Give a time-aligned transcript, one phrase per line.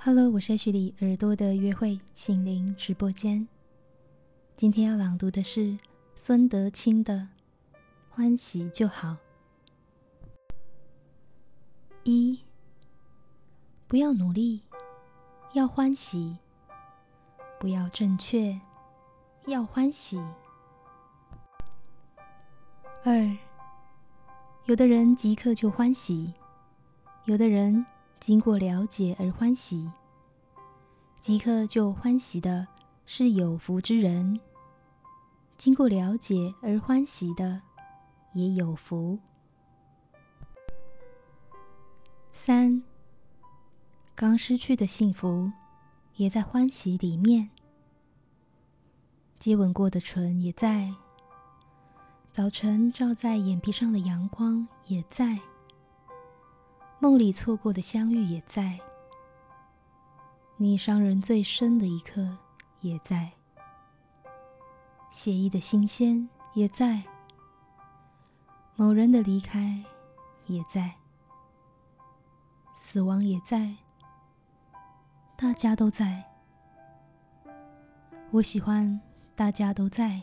[0.00, 3.48] Hello，我是 H 里耳朵的约会心灵直播间。
[4.54, 5.76] 今天要朗读的是
[6.14, 7.14] 孙德清的
[8.08, 9.08] 《欢喜就好》。
[12.04, 12.38] 一，
[13.88, 14.62] 不要努力，
[15.52, 16.36] 要欢喜；
[17.58, 18.58] 不要正确，
[19.46, 20.22] 要欢喜。
[23.02, 23.36] 二，
[24.66, 26.32] 有的人即刻就欢喜，
[27.24, 27.84] 有的人。
[28.20, 29.90] 经过了解而欢喜，
[31.18, 32.66] 即刻就欢喜的
[33.06, 34.38] 是有福之人；
[35.56, 37.62] 经过了解而欢喜的
[38.34, 39.18] 也有福。
[42.32, 42.82] 三，
[44.14, 45.50] 刚失去的幸福
[46.16, 47.48] 也在欢喜里面；
[49.38, 50.92] 接吻过的唇也在；
[52.30, 55.38] 早晨照在眼皮上的阳光也在。
[57.00, 58.80] 梦里错过的相遇也在，
[60.56, 62.36] 你伤人最深的一刻
[62.80, 63.30] 也在，
[65.08, 67.04] 写意的新鲜也在，
[68.74, 69.84] 某人的离开
[70.46, 70.96] 也在，
[72.74, 73.76] 死亡也在，
[75.36, 76.24] 大家都在。
[78.32, 79.00] 我喜欢
[79.36, 80.20] 大家都在。